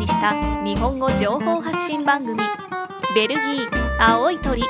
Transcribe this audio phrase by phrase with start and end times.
[0.00, 2.38] にした日本語情報発信番組
[3.14, 3.68] ベルギー
[3.98, 4.62] 青い鳥。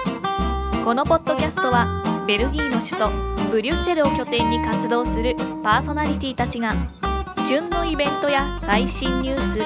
[0.84, 6.74] このポッドキャストはベルギーの首都ブリュッセルを拠点に活動するパーソナリティたちが
[7.46, 9.60] 旬のイベントや最新ニュース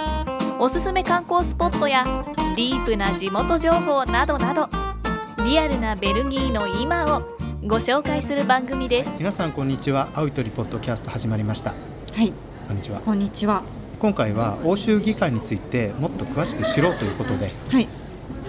[0.59, 2.05] おすすめ観光スポットや
[2.57, 4.69] ディープな地元情報などなど
[5.47, 7.23] リアルなベルギーの今を
[7.67, 9.11] ご紹介する番組です。
[9.17, 10.11] 皆さんこんにちは。
[10.15, 11.71] 青い鳥ポッドキャスト始まりました。
[11.71, 12.35] はい。
[12.69, 13.01] こんにちは。
[13.01, 17.89] こんにちは今回は欧州議会についてもっと詳しく知ろうということではい。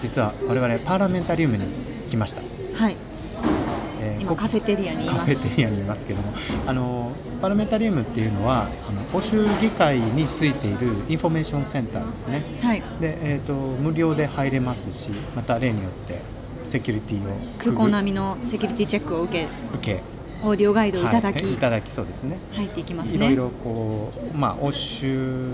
[0.00, 1.64] 実は我々 Parlamentarium に
[2.10, 2.42] 来ました、
[2.74, 2.96] はい。
[4.02, 5.39] えーこ今カフェテリアにいます。
[5.39, 6.30] カフェテリアにいますけども
[6.66, 7.10] あの
[7.40, 12.44] Parlamentarium っていうのはあの欧州議会についているインフォメーションセンターですね。
[12.60, 12.82] はい。
[13.00, 16.20] で、えー、と無料で入れますしまた例によって
[16.64, 20.15] セキュリティを空港並みのセキュリティチェックを受け受け
[20.46, 22.38] オーディオガイドをいただき、はいいただきそうですね。
[22.52, 23.26] 入っていきますね。
[23.32, 25.50] いろいろこう、まあ、欧州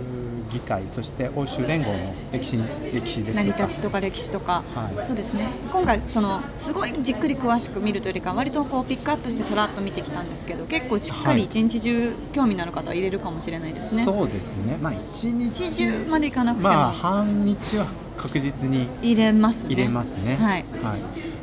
[0.51, 5.07] 議会そして欧州連合の歴史に歴史です成りとか立ちとか歴史とか、はい。
[5.07, 5.49] そうですね。
[5.73, 11.45] 今回そのすごいじっくり詳しく見るというよりか割とこうピックアップしてさらっと見てきたんですけど結構しっかりはい。
[11.45, 14.77] 一日中興味のある方は入れるかもしれないですね、そうですね。
[14.81, 17.87] まあ一日中までいかなくても、まあ半日は
[18.19, 19.75] 確実に入れますね。
[19.75, 20.37] 入れますね。
[20.37, 20.65] はい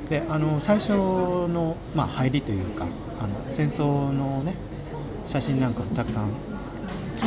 [0.10, 2.86] であの最初の、まあ、入りというか
[3.20, 4.56] あの戦争のね
[5.26, 6.30] 写真なんかもたくさんは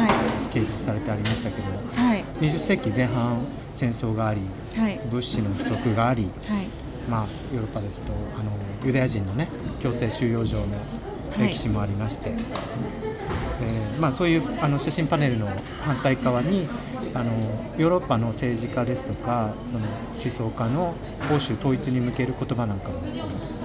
[0.08, 0.32] い。
[0.50, 2.24] 掲示されてありましたけどもはい。
[2.40, 4.40] 20世紀前半戦争があり
[4.76, 5.00] はい。
[5.10, 6.68] 物資の不足がありはい。
[7.08, 8.50] まあ、ヨーロッパですとあの
[8.84, 9.48] ユダヤ人の、ね、
[9.80, 10.66] 強制収容所の
[11.38, 15.48] 歴史もありまして、えーまあ、そういうあの写真パネルの
[15.84, 16.68] 反対側に
[17.14, 17.30] あの
[17.78, 20.94] ヨーロッパの政治家ですとかその思想家の
[21.34, 22.98] 欧州統一に向ける言葉なんかも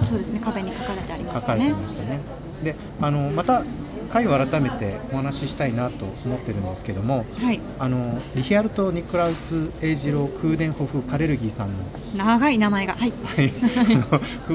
[0.00, 0.40] こそうですね。
[0.40, 1.68] 壁に書かれてありう書かれてましたね。
[1.68, 2.20] いましたね。
[2.62, 3.64] であのまた
[4.10, 7.60] 回を改めてお話ししたいなと思ってるんですけどもはい。
[7.78, 11.84] あのリヒアルト・ニクラウス・エイジロー・クーデンホフ・カレルギーさんの。
[12.16, 12.94] 長い名前が。
[12.94, 13.12] はい。
[13.12, 13.18] ク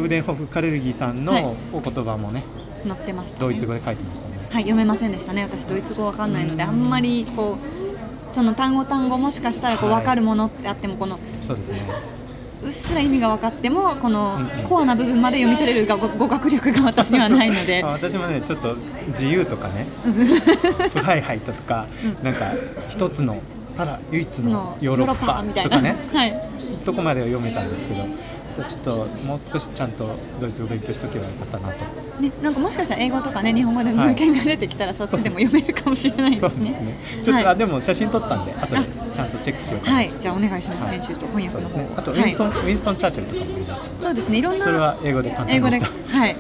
[0.06, 1.44] ーデンホフ・カレルギーさんはい。
[1.44, 2.44] のお言葉もね、
[2.88, 4.38] 載ってました、ね、ドイツ語で書いてましたね。
[4.52, 5.44] はい読めませんでしたね。
[5.44, 10.00] 私ドイツ語わかんないのであんまりこうその単語単語もしかしたらこうはい。
[10.02, 11.80] 分かるものってあってもこのそうですね。
[12.64, 14.64] うっすら意味が分かってもこのうんうん。
[14.64, 17.84] コアな部分まで読み取れるが語語学力が私にはないので。
[17.84, 18.76] あ 私もねちょっと
[19.08, 21.88] 自由とかね、フライハイトとか、
[22.24, 22.52] なんか
[22.88, 23.38] 一つの
[23.76, 26.34] ただ唯一ののヨーロッパみたいな、とかね、 はい、
[26.86, 28.04] どこまでは読めたんですけど、
[28.68, 32.04] ちょっともう少しちゃんとドイツ語勉強しておけばよかったなと。
[32.22, 36.66] ね、なんかもしかしたら英語とかね日本語で文献が出てきたらそっちでも読めるかもしれないそうでね。
[36.66, 36.98] ですすね。
[37.16, 38.82] ちょっと、はいあでも写真撮ったんで後で
[39.12, 39.96] ちゃんとチェックしようかな。
[39.96, 41.90] はい、じゃあお願いします、はい編集と翻訳の方そうですね。
[41.98, 43.94] あとウはいィンストン、ウィンストンチャーチルとかもありましたね。
[44.00, 46.18] そうですねいろんなそれは英語で簡単英語で、でした。
[46.20, 46.36] はい。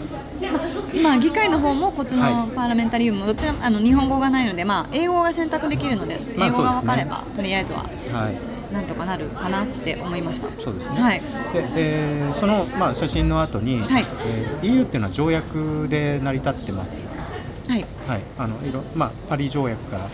[1.01, 8.73] ま今議会の方もこっちはいのパーラメンタリウムもどちらもあの日本語がないので、まあ英語が選択できるので、まあ英語が分かれば、とりあえずははい。
[8.73, 10.47] なんとかなるかなって思いました。
[10.59, 10.99] そうですね。
[10.99, 11.21] はい
[11.53, 16.99] で、えーそのまあ写真の後に、はいえー EU っていうのは条約で成り立ってます。
[17.67, 18.21] はいはい。
[18.37, 20.07] あのいろまあパリ条約から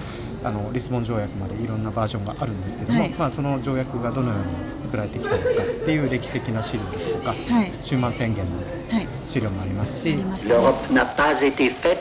[0.44, 4.38] あのリスボン条約までいろんなバージョンがあるんですけども、はいまあその条約がどのよう
[4.78, 8.52] に作られてきたのかっていう歴史的な資料ですとか、はいシューマン宣言の
[8.90, 10.55] はい 資料もありますしあり、ましたね。
[10.55, 11.99] L'Europe n'a pas été faite,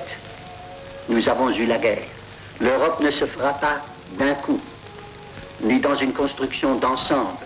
[1.09, 2.03] nous avons eu la guerre.
[2.59, 3.81] L'Europe ne se fera pas
[4.17, 4.59] d'un coup,
[5.61, 7.45] ni dans une construction d'ensemble.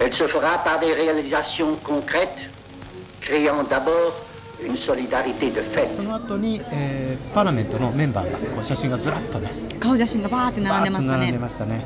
[0.00, 2.50] Elle se fera par des réalisations concrètes,
[3.20, 4.14] créant d'abord
[4.64, 5.94] une solidarité de fait.
[5.94, 9.50] その後に、えーパーラメントのメンバーがこう写真がずらっとね、
[9.80, 11.84] 顔写真がバーって並んでましたバーッと並んでね。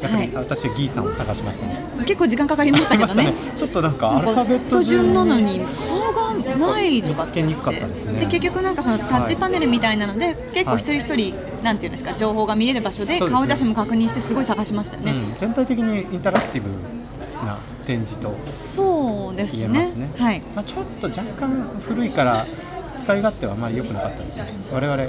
[0.00, 0.24] ましたね。
[0.24, 1.76] やっぱり、はい私はギーさんを探しましたね。
[2.06, 3.32] 結構時間かかりましたけどね。
[3.56, 15.12] ちょっとなんかアルファベット途順なのにに顔がないとかつけにくかったですねで結局なんかそのタッチパネルみたいなので、結構一人一人、なんていうんですか情報が見れる場所で顔写真も確認してすごい探しましたよね。
[15.12, 16.68] うん、全体的にインタラクティブ
[17.44, 19.92] な展示とそうですね。
[19.94, 20.10] ね。
[20.18, 20.42] はい。
[20.54, 21.48] まあ、ちょっと若干
[21.80, 22.46] 古いから
[22.96, 24.52] 使い勝手はあまり良くなかったですね。
[24.72, 25.02] 我々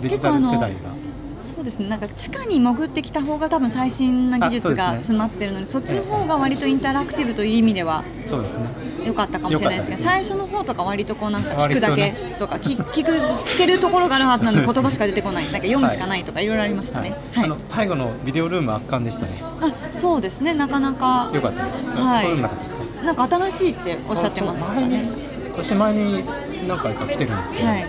[0.00, 1.01] デジタル世代が。
[1.42, 1.88] そうですね。
[1.88, 8.66] なんか地下に潜ってきた方が多分最新な技術が詰まってるので、そっちの方が割とインタラクティブという意味ではそうですね。
[9.04, 17.12] 良かったかもしれないですけど、最初の方とか割とこうなんか聞くだけとか、聞聞く聞けるところがあるはずなのに言葉しか出てこない、なんか読むしかないとかいろいろありましたね。
[17.34, 17.44] はい。
[17.46, 19.32] あの最後のビデオルームは圧巻でしたね。
[19.42, 20.54] あ、そうですね。
[20.54, 21.80] なかなか良かったです。
[21.82, 22.84] はいなかったですか？
[23.04, 25.04] なんか新しいっておっしゃってましたね。
[25.50, 26.24] 私前に
[26.68, 27.86] 何回か来てるんですけど、はいあ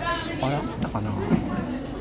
[0.48, 1.12] れあったかな？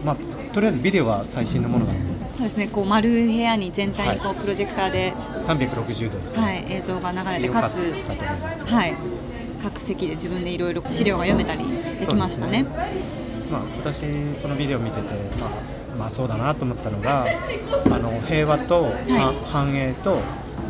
[0.03, 0.15] まあ
[0.53, 1.93] とりあえずビデオは最新のものが
[2.33, 2.67] そうですね。
[2.67, 6.41] こう丸部屋に全体にこはうプロジェクターで、360度ですね。
[6.41, 7.93] はい、映像が流れて良かつ。
[8.65, 8.95] はい。
[9.61, 11.63] 各席で自分でいろいろ資料が読めたり
[11.99, 12.65] できましたね。
[13.51, 14.03] まあ、私
[14.33, 17.27] そのビデオ見てて、まあ、まあそうだなと思ったのが
[17.85, 20.19] あの平和と、は繁栄と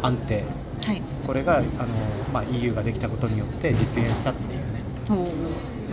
[0.02, 0.44] 安定
[0.86, 1.68] はいこれがあの、
[2.34, 4.82] まあ、EU ができたことによって実現したっていうね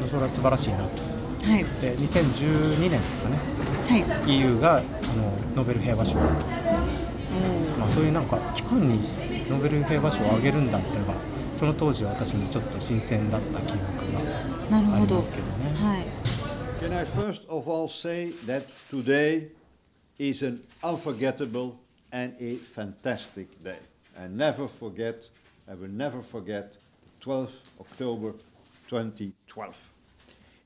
[0.09, 3.39] それは素晴らしいなとはいで2012年ですかね
[3.89, 3.97] は
[4.27, 4.85] い EU があの
[5.57, 6.23] ノーベル平和賞、お
[7.79, 9.01] まあ、そういうなんか機関に
[9.49, 11.15] ノーベル平和賞をあげるんだっていうのが
[11.55, 15.75] その当時は私もちょっと新鮮だった記憶ーなるがありほどますけどね。
[15.75, 16.05] はい
[16.81, 19.51] Can I first of all say that today
[20.19, 21.75] is an unforgettable
[22.11, 23.79] and a fantastic day?
[24.19, 25.29] I never forget,
[25.69, 26.79] I will never forget
[27.21, 28.33] 12th October
[28.89, 29.91] 2012.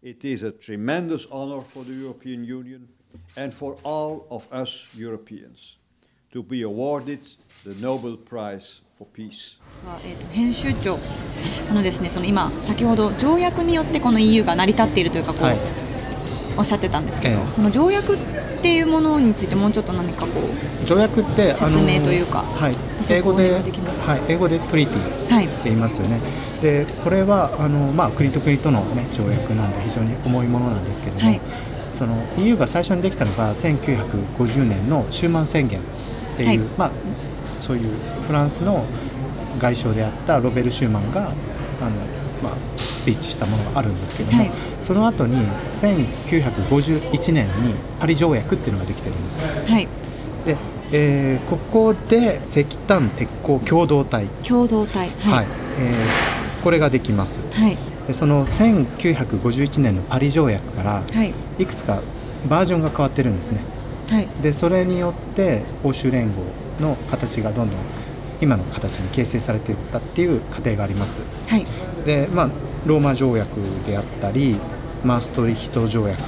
[0.05, 2.89] It is a tremendous honor for the European Union
[3.39, 5.79] and for all of us Europeans
[6.31, 7.21] to be awarded
[7.65, 9.59] the Nobel Prize for Peace.
[9.87, 10.99] はえー、と編集長
[11.71, 15.94] あのですねその今先ほど条約によってこの EU が成り立っているというかこう、はい
[16.57, 17.51] おっしゃってたんですけど、ええ。
[17.51, 18.19] その条約っ
[18.63, 22.77] ていうものについてもうちょっと何かこう条約って説明というかはい。
[23.11, 25.47] 英語でではい、英語でトリティはい。
[25.47, 26.21] って言いますよね。
[26.63, 31.41] でこれはあの、まあ、国と国との、ね、条約なんで非常に重いものなんですけども、はい。
[31.93, 35.83] その EU が最初にできたのが1950年のシューマン宣言っ
[36.37, 36.59] ていう、はい。
[36.77, 36.91] まあ、
[37.61, 37.93] そういう
[38.27, 38.85] フランスの
[39.59, 41.29] 外相であったロベル・シューマンが
[41.81, 41.91] あの、
[42.43, 42.53] まあ、
[43.05, 44.51] スピーチしたものがあるんですけども、はい。
[44.81, 45.37] その後に
[45.73, 49.71] 1951年にパリ条約っていうのができてるんです。
[49.71, 49.89] はい。
[50.47, 50.57] で、
[50.93, 55.11] えーここで石炭鉄鋼共同体、共同体。
[55.21, 55.33] はい。
[55.35, 55.47] はい。
[55.79, 57.43] えーこれができます。
[57.53, 57.77] はい。
[58.09, 61.35] でその1951年のパリ条約からはい。
[61.59, 62.01] いくつか
[62.49, 63.61] バージョンが変わってるんですね。
[64.09, 64.29] はい。
[64.43, 66.43] でそれによって欧州連合
[66.81, 67.81] の形がどんどん
[68.41, 71.21] 今の形に形成されていったっていう過程があります。
[71.49, 71.67] はい。
[72.07, 72.51] でまあ
[72.87, 74.57] ローマ条約であったり
[75.05, 76.21] マーストリヒト条約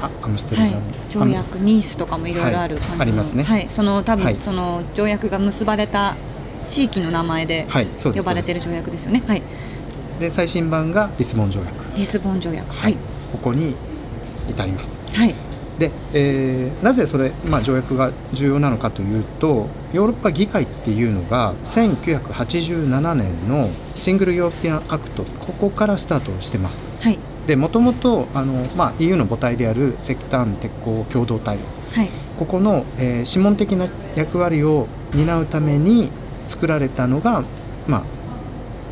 [0.00, 0.70] あアムステルはい。
[0.70, 3.44] ザム、条約ニースとかもいろいろある感じの、はいありますね。
[3.44, 4.36] はい、その多分、はい。
[4.40, 6.16] その条約が結ばれた
[6.66, 7.66] 地域の名前で
[8.02, 9.22] 呼ばれている条約ですよね。
[9.26, 9.42] はい、
[10.18, 11.96] で最新版がリスボン条約。
[11.96, 12.72] リスボン条約。
[12.74, 12.96] はい、
[13.32, 13.74] ここに
[14.48, 14.98] 至ります。
[15.12, 15.34] はい、
[15.80, 26.84] で、えーなぜそれ、まあ、条約が重要なのかというとヨーロッパ議会っていうのが1987年の Single European Act ここからスタートしてます。
[27.00, 31.58] はい、でもともとあの、まあ、EU の母体である石炭鉄鋼共同体。
[31.92, 36.10] はい、ここの、えー諮問的な役割を担うために
[36.48, 37.42] 作られたのが、
[37.88, 38.02] まあ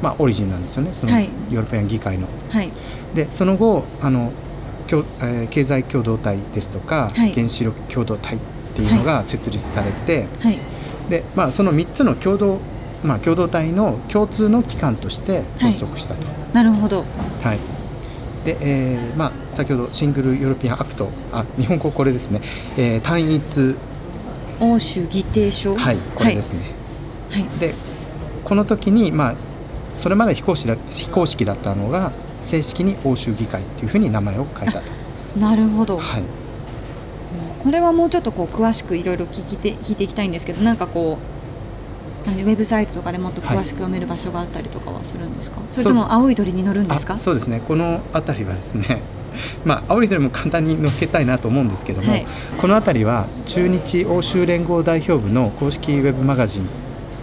[0.03, 1.29] まあ、オリジンなんですよねそのはい。
[1.51, 2.27] ヨーロピアン議会の。
[2.51, 2.71] はい、
[3.15, 4.48] でその後あの共、
[4.97, 7.33] えー経済共同体ですとか、はい。
[7.33, 8.39] 原子力共同体っ
[8.75, 10.59] ていうのが設立されて、はい、
[11.11, 12.59] でまあ、その3つの共同、
[13.05, 16.21] まあ、共同体の共通の機関として発足したと。
[16.53, 17.05] なるほど。
[17.43, 17.59] はい。
[18.45, 22.41] でえーまあ、先ほど Single European Act あ日本語これですね、
[22.77, 23.77] えー単一。
[24.61, 25.77] 欧州議定書？
[25.77, 26.63] はいこれですね、
[27.31, 27.47] はい。
[27.61, 27.75] で
[28.45, 29.37] この時に、まあ、
[29.97, 34.85] それまで非公式だ非公式だったのが正式に欧州議会っていうふうに名前を変えたと。
[35.39, 35.99] なるほど。
[35.99, 36.23] はい
[37.63, 41.39] これはもうちょっとこう詳しくいろいろ聞いて聞いていきたいんですけど、なんかこう。
[42.31, 47.15] ウェブサイトとかでもっと詳しく読める場所があったりとかはするんですか、それとも青い鳥に乗るんですか？
[47.15, 49.01] あそうですねこの辺りはですね
[49.65, 52.27] まあ青い鳥も簡単に乗っけたいなと思うんですけども、はい
[52.61, 56.69] この辺りは中日欧州連合代表部の公式ウェブマガジン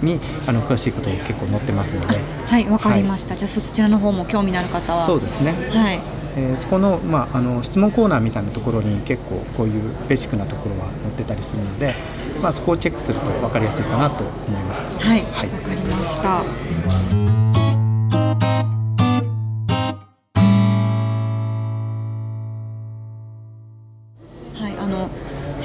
[0.05, 2.07] にあの詳しいことを結構載ってますので。
[2.47, 5.05] はいわかりました、じゃあそちらの方も興味のある方は。
[5.05, 5.99] そうですね、はい。
[6.37, 11.95] えーそこの,、まあ、あの質問コーナーみたいなところに結構こういうベーシックなところは載ってたりするので、
[12.41, 14.99] まあ、そこをチェックすると分かりやすいかなと思います。
[14.99, 15.49] はいわ、はい。
[15.49, 17.24] かりました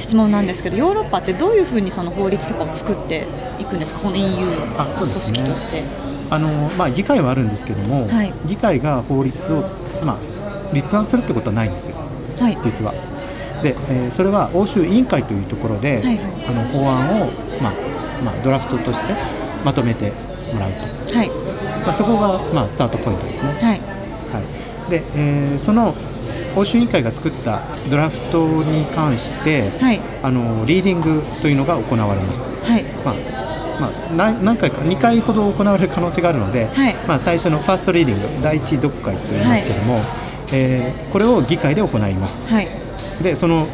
[0.01, 3.27] 質問なんですけどヨーロッパってどういうふうにその法律とかを作って
[3.59, 4.01] いくんですか？
[4.01, 5.39] この EU の組あそうですね。
[5.39, 5.85] 織として。
[6.31, 8.33] あのまあ、議会はあるんですけども、はい。
[8.47, 9.63] 議会が法律を、
[10.05, 10.17] まあ、
[10.73, 11.97] 立案するってことはないんですよ。
[12.39, 12.57] はい。
[12.63, 12.93] 実は。
[13.63, 16.19] で、えーそれは欧州委員会というところで、はいはい。
[16.49, 17.27] あの法案を、
[17.61, 17.73] まあ
[18.25, 19.13] まあ、ドラフトとして
[19.65, 20.13] まとめて
[20.55, 20.73] もらう
[21.09, 21.29] と、はい。
[21.85, 23.49] まあ、そこが、まあ、スタートポイントですね。
[23.49, 23.61] はい。
[23.61, 24.41] は
[24.89, 25.95] い、で、えーその
[26.57, 30.01] 欧州委員会が作ったドラフトに関して、はい。
[30.23, 32.51] あのリーディングというのが行われます。
[32.63, 32.85] はい。
[33.05, 33.15] まあ
[33.81, 36.95] まあ、何何回か2回ほど行われる可能性があるので、はい。
[37.07, 39.99] まあ、最初のファーストリーディング第一読解と言いますけども、
[40.53, 42.49] えーこれを議会で行います。
[42.49, 42.69] はい。
[43.23, 43.67] でその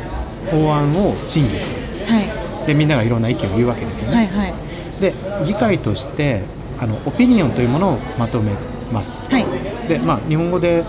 [0.51, 2.07] 法案を審議する。
[2.07, 2.67] はい。
[2.67, 4.55] でみんながいろんな意見を言うわけですよね、はいはい。
[5.01, 5.15] で
[5.45, 6.43] 議会として
[6.79, 8.53] あのオピニオンというものをまとめ
[8.93, 9.25] ます。
[9.31, 9.47] はい。
[9.89, 10.85] でまあ日本語で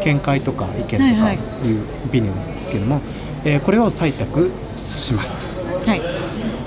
[0.00, 1.40] 見解とか意見とかいう
[2.06, 3.00] オピニオンですけども、
[3.44, 5.44] えーこれを採択します。
[5.86, 6.00] はい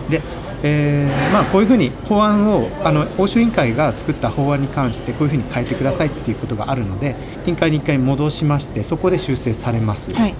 [0.09, 0.21] で、
[0.63, 10.35] えーまあ、こういうふうに法案をあの欧州委員会が作った法案に関してこういうふうに変えてくださいっていうことがあるので委員会に1回戻しましてそこで修正されます、はい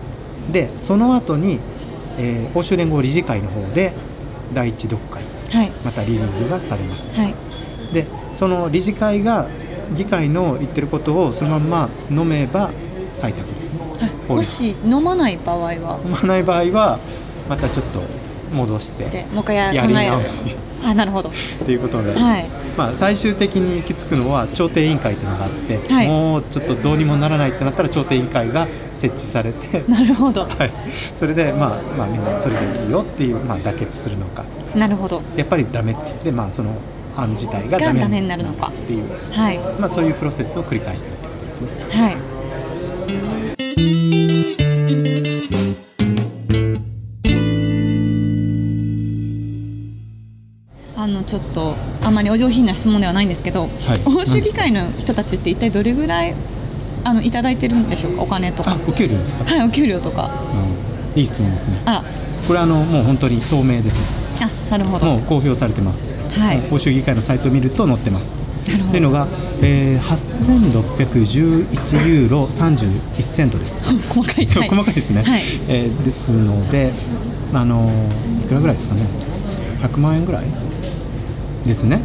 [0.52, 1.60] でその後に、
[2.18, 3.94] えー欧州連合理事会の方で
[4.52, 7.36] 第一読解はいまたリーディングがされます、はい
[7.94, 9.48] でその理事会が
[9.96, 12.72] 議会の言ってることをそのまんま飲めば
[13.14, 13.80] 採択ですね。
[14.28, 16.00] もし飲まない場合は？
[16.06, 17.00] 飲まない場合は
[17.50, 18.02] またちょっと
[18.56, 20.56] 戻してでもう一回ややり直し。
[20.84, 21.30] あなるほど。
[21.30, 21.32] っ
[21.66, 22.46] ていうことで、はい。
[22.78, 26.08] まあ、最終的に行き着くのは調停委員会というのがあって、はい。
[26.08, 30.46] もうちょっとどうにもならないってなったら調停委員会が設置されて、 なるほど。
[30.46, 30.72] はい、
[31.14, 34.46] それで、まあまあ、みんなそれでいいよっていう、まあ、妥結するのか。
[34.74, 35.22] なるほど。
[35.36, 36.72] やっぱりダメって言って、まあ、その
[37.22, 38.68] 案自体がダメになるのか。
[38.68, 39.60] っていう、はい。
[39.80, 41.70] まあ、そういうプロセスを繰り返してるってことですね。
[41.92, 42.18] はい。
[50.96, 53.70] あのちょっとあまりお上品な質問ではないんですけど、
[54.06, 56.36] 欧州議会の人たちって一体どれぐらい
[57.06, 58.24] あのいただいてるんでしょうか？
[58.24, 58.72] お金とか。
[58.72, 60.30] あお給料ですか、はいお給料とか。
[61.16, 61.20] うん。
[61.20, 61.82] いい質問ですね。
[61.86, 62.04] あら。
[62.48, 64.19] これあのもう本当に透明ですね。
[64.70, 65.06] あなるほど。
[65.06, 66.06] もう公表されてます、
[66.40, 66.62] はい。
[66.72, 68.38] 欧州議会のサイトを見ると載ってます。
[68.68, 68.92] なるほど。
[68.92, 69.28] というのが、
[69.62, 73.92] えー、8611ユーロ31セントです。
[74.10, 75.42] 細かい、 細かいですね、はい。
[75.68, 76.92] えーですので
[77.54, 79.02] あのーいくらぐらいですかね。
[79.82, 80.46] 100万円ぐらい？
[81.66, 82.00] ですね。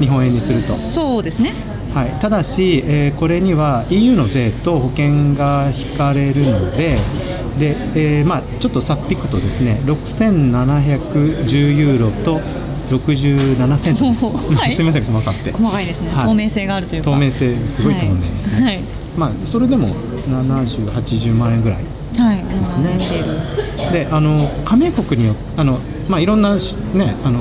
[0.00, 0.72] 日本円にすると。
[0.74, 1.52] そうですね。
[1.94, 6.96] はい、ただし、えーこれには EU の税と保険が引かれるので
[7.58, 12.40] で、えーまあ、ちょっとさっぴくとですね6710ユーロと
[12.86, 14.76] 67セントです、 はい。
[14.76, 15.52] すみません細かくて。
[15.52, 16.24] 細かいですね、はい。
[16.26, 17.10] 透明性があるというか。
[17.10, 18.80] 透明性すごい透明ですね、はい。
[19.16, 19.88] まあ、それでも
[20.28, 22.84] 7080万円ぐらいですね。
[22.84, 23.24] もう見ている
[23.92, 27.40] であの加盟国によあの、まあ、いろんなし、ね、あの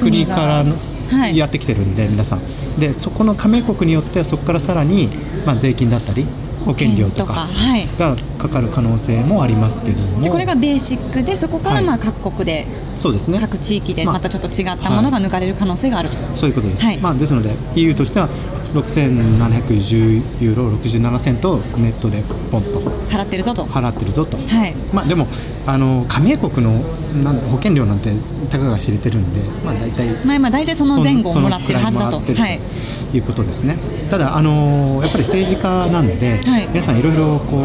[0.00, 0.74] 国からの、
[1.10, 1.36] はい。
[1.36, 2.40] やってきてるんで皆さん。
[2.78, 5.08] でそこの加盟国によってはそこからさらに、
[5.44, 6.24] まあ、税金だったり
[6.64, 7.34] 保険料とか。
[7.34, 7.88] はい。
[7.98, 10.20] がかかる可能性もありますけども。
[10.20, 11.84] でこれがベーシックでそこからはい。
[11.84, 12.66] まあ各国で、
[12.98, 13.38] そうですね。
[13.40, 16.98] 各地域でまあまたちょっと違ったものが抜かれる可能性があると、そういうことです、はい。
[16.98, 18.28] まあ、ですので EU としては
[18.74, 22.80] 6710ユーロ67セントをネットでポンと。
[23.10, 23.64] 払ってるぞと。
[23.64, 24.74] 払ってるぞと、はい。
[24.92, 25.26] まあ、でも
[25.66, 26.72] あの加盟国の
[27.22, 28.10] なん保険料なんて
[28.50, 32.20] たかが知れてるんで、まあ、大体まあまあ大体その前後をもらってるはずだと。
[32.20, 33.18] い。
[33.18, 33.76] うことですね、
[34.10, 36.66] ただあのやっぱり政治家なんで、はい。
[36.68, 37.58] 皆さんいろいろこ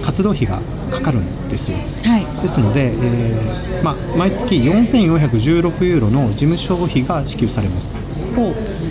[0.00, 1.78] う活動費がかかるんですよ。
[2.04, 2.26] はい。
[2.42, 7.96] ですので、えーまあ、毎月4416ユーロの事務所費が支給されます。
[8.36, 8.81] ほう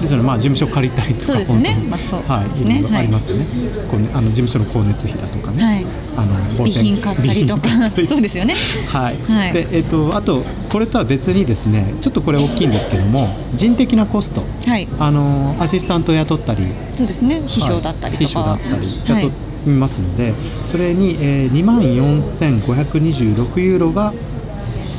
[0.00, 1.26] ですので、まあ、事務所借りたりとか。
[1.26, 1.76] そうですよね。
[1.88, 2.78] まあそうはい、ですね。
[2.78, 2.82] い。
[2.82, 3.44] ろいろありますよね、
[3.90, 5.86] こうねあの事務所の光熱費だとかね、はい。
[6.16, 7.68] あの忘備年品買ったりとか。
[8.06, 8.54] そうですよね。
[8.88, 9.52] はい、はい。
[9.52, 14.42] でえっ、とあとこれとは別にですねちょっとこれ大きいんですけども人的なコスト。
[14.68, 14.88] はい。
[14.98, 16.64] あのアシスタントを雇ったり。
[16.94, 17.40] そうですね。
[17.46, 18.58] 秘書だったりとか、はい。
[18.58, 19.14] 秘書だったり。
[19.14, 19.24] はい。
[19.24, 20.32] 雇いますので、
[20.66, 24.12] それに、えー、2万4526ユーロが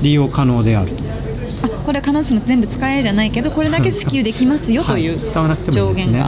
[0.04, 1.04] 利用可能であると。
[1.04, 1.17] あ
[1.88, 5.72] これは必ずしも全部使えじゃないけどこれだけ支給できますよというはい。
[5.72, 6.26] 上限が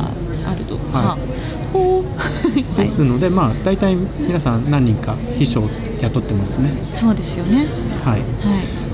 [0.48, 1.30] あると、はい。
[2.80, 5.70] ですので、まあ大体皆さん何人か秘書を
[6.02, 6.72] 雇ってますね。
[6.94, 7.68] そうですよね。
[8.06, 8.22] はい。
[8.22, 8.26] は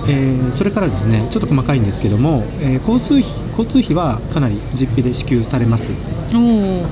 [0.08, 5.92] えーそれからですねちょっと細かいんですけども、えー交通費交通費はかなり実費で支給されます。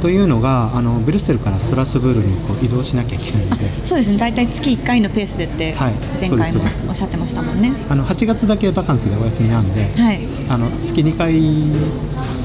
[0.01, 3.65] というのがあのブリュッセルからストラスブールにこう移動しなきゃいけないので。
[3.84, 4.17] そうですね。
[4.17, 5.93] 大体月1回のペースでってはい。
[6.20, 7.74] 前回もおっしゃってましたもんね。
[7.89, 10.22] あの8月だけバカンスでお休みなんで、はい。
[10.50, 11.34] あの月2回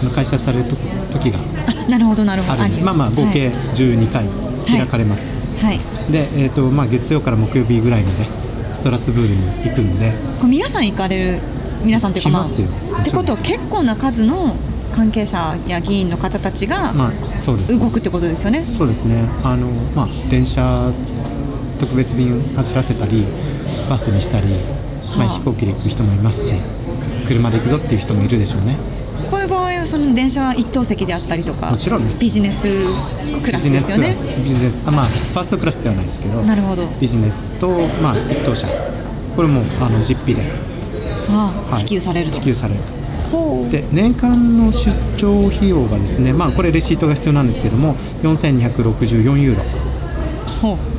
[0.00, 0.76] あの開催されると
[1.12, 2.62] 時があなるほどなるほど。
[2.84, 4.26] まあまあ合計12回
[4.66, 6.12] 開かれます、はい、はい。
[6.12, 8.24] で、えーとまあ、月曜から木曜日ぐらいまで
[8.72, 10.12] ストラスブールに行くんで。
[10.38, 11.40] これ皆さん行かれる
[11.84, 12.68] 皆さんというか来ますよ。
[13.00, 14.56] ってことは結構な数の
[14.92, 16.92] 関係者や議員の方たちが
[17.68, 19.22] 動くってことですよね、そうですね。
[19.44, 20.92] あの、まあ、電車
[21.78, 23.24] 特別便走らせたり
[23.88, 24.46] バスにしたり、
[25.16, 25.28] まあ、はあ。
[25.28, 26.62] 飛行機で行く人もいますし
[27.26, 28.76] 車で行くぞっていう人もいるでしょうね。
[29.30, 32.20] こういう場合はその電車は一等席であったりとかもちろんです。
[32.20, 32.66] ビジネス
[33.44, 34.14] クラスですよね。
[34.42, 37.68] ビジネスあまあファーストクラスではないですけどなるほど、はビジネスと、
[38.02, 38.66] まあ、一等車。
[39.36, 40.44] これもあの実費で、あ、
[41.28, 41.72] はい。
[41.74, 42.98] 支給されると支給されると。
[43.70, 49.62] で年間の出張費用がですねまあこれレシートが必要なんですけども4264ユーロ、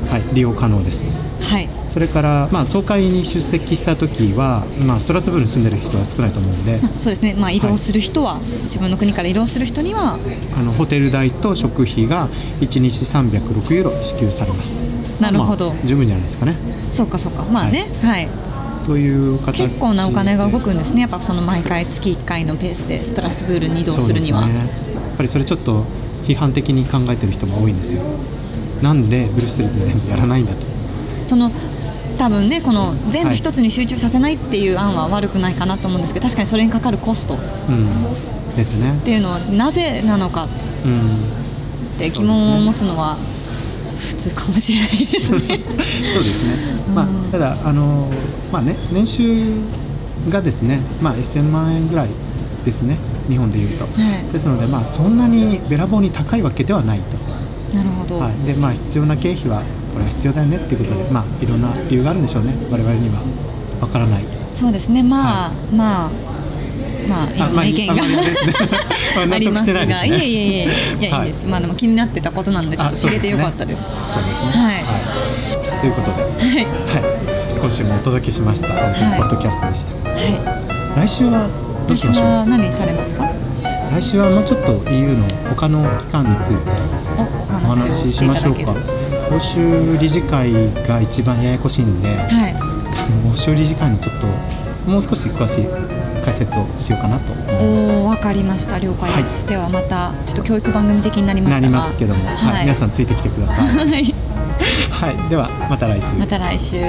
[0.09, 1.29] はい、利用可能です。
[1.41, 1.69] はい。
[1.87, 6.77] それから、まあ、総会に出席した時は、まあ、ストラスブールに住んでる人は少ないと思うんで。
[6.77, 7.33] まあそうですね。
[7.33, 10.19] まあ移動する人は、自分の国から移動する人には。
[10.57, 12.29] あのホテル代と食費が
[12.61, 14.83] 1日306ユーロ支給されます。
[15.19, 15.69] なるほど。
[15.71, 16.55] まあ十分じゃないですかね。
[16.91, 17.43] そうかそうか。
[17.51, 17.87] まあね。
[18.03, 18.29] はい、
[18.89, 19.67] という形で。
[19.67, 21.01] 結構なお金が動くんですね。
[21.01, 25.83] やっぱその毎回月1回のペースでストラスブールに移動するには、ね、やっぱりそれちょっと
[26.23, 28.01] 批判的に考えてる人も多いんですよ。
[28.81, 30.65] なんでブルッセルで全部やらないんだと。
[31.23, 31.51] その
[32.17, 37.35] 多分ねこの全部はい一つに集中させないっていう案は悪くないかなと思うんですけど確かにそれにかかるコスト。
[37.35, 37.37] っ
[37.69, 38.55] うん。
[38.55, 38.99] ですね。
[39.05, 40.47] ていうのはなぜなのか
[40.83, 41.01] うん
[41.95, 43.15] って疑問を持つのは
[43.99, 45.39] 普通かもしれないですね。
[45.39, 48.09] そうですね、 まあ、ただあの、
[48.51, 49.23] まあね、年収
[50.29, 52.09] がですね、まあ、1000万円ぐらい
[52.65, 54.31] ですね日本でいうと、い。
[54.31, 57.17] ですので、まあ、そんなにべらぼうに高いわけではないと、
[57.75, 58.45] なるほど、はい。
[58.45, 59.61] でまあ、必要な経費は
[59.93, 62.53] これは必要だよねっていうことで、まあ、いろんな理由があるんでしょうね。
[62.71, 63.21] 我々には。
[63.81, 64.23] わからない。
[64.51, 65.03] そうですね。
[65.03, 66.29] まあ、まあ
[67.07, 68.15] まあいろんな意見があまあいい
[69.23, 70.69] あまりまあ納ありますが、ねいえいえい
[71.01, 71.47] えいや、はいい、いです。
[71.47, 73.89] まあでも気になってたことなんでちょっと知れてよかったです。
[73.89, 74.51] そうですね。
[74.51, 75.79] はい。
[75.81, 76.98] ということで、はい
[77.69, 78.71] 今週もお届けしました、い。
[79.19, 79.93] ポッドキャストでした。
[79.93, 81.45] は来週は
[81.87, 82.25] どうしましょう？
[82.25, 83.29] は何されますか？
[83.93, 86.71] 来週はもうちょっと EU の他の機関について
[87.13, 88.73] お話ししましょうか。
[89.29, 90.49] 欧州理事会
[90.81, 92.57] が一番ややこしいんで、はい。
[93.29, 94.25] 欧州理事会のちょっと
[94.89, 95.67] もう少し詳しい
[96.25, 97.93] 解説をしようかなと思います。
[97.93, 98.79] おおわかりました。
[98.79, 102.61] 了解です、ではまたちょっと教育番組的になりましなたがりますけども、はいはい。
[102.63, 103.85] 皆さんついてきてください。
[103.93, 104.15] はい。
[104.89, 105.29] はい。
[105.29, 106.15] ではまた来週。
[106.17, 106.81] また来週